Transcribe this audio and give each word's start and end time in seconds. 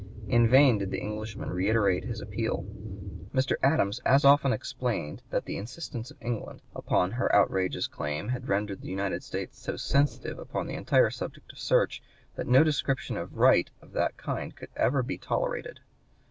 In 0.27 0.47
vain 0.49 0.79
did 0.79 0.89
the 0.89 0.97
Englishman 0.99 1.51
reiterate 1.51 2.05
his 2.05 2.21
appeal. 2.21 2.63
Mr. 3.35 3.57
Adams 3.61 3.99
as 4.03 4.25
often 4.25 4.51
explained 4.51 5.21
that 5.29 5.45
the 5.45 5.57
insistence 5.57 6.09
of 6.09 6.17
England 6.23 6.63
upon 6.75 7.11
her 7.11 7.31
outrageous 7.35 7.85
claim 7.85 8.29
had 8.29 8.49
rendered 8.49 8.81
the 8.81 8.87
United 8.87 9.21
States 9.21 9.59
so 9.59 9.75
sensitive 9.77 10.39
upon 10.39 10.65
the 10.65 10.73
entire 10.73 11.11
subject 11.11 11.51
of 11.51 11.59
search 11.59 12.01
that 12.35 12.47
no 12.47 12.63
description 12.63 13.15
of 13.15 13.37
right 13.37 13.69
of 13.79 13.91
that 13.91 14.17
kind 14.17 14.55
could 14.55 14.69
ever 14.75 15.03
be 15.03 15.19
tolerated. 15.19 15.81